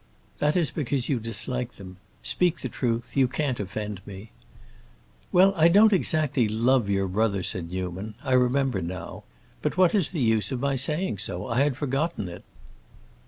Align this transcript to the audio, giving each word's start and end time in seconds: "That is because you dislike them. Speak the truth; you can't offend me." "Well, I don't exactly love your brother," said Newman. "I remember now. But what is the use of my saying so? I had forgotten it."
"That 0.39 0.55
is 0.57 0.71
because 0.71 1.09
you 1.09 1.19
dislike 1.19 1.73
them. 1.75 1.97
Speak 2.23 2.61
the 2.61 2.69
truth; 2.69 3.15
you 3.15 3.27
can't 3.27 3.59
offend 3.59 4.01
me." 4.07 4.31
"Well, 5.31 5.53
I 5.55 5.67
don't 5.67 5.93
exactly 5.93 6.47
love 6.47 6.89
your 6.89 7.07
brother," 7.07 7.43
said 7.43 7.71
Newman. 7.71 8.15
"I 8.23 8.33
remember 8.33 8.81
now. 8.81 9.25
But 9.61 9.77
what 9.77 9.93
is 9.93 10.09
the 10.09 10.19
use 10.19 10.51
of 10.51 10.59
my 10.59 10.73
saying 10.75 11.19
so? 11.19 11.45
I 11.45 11.61
had 11.61 11.77
forgotten 11.77 12.27
it." 12.29 12.43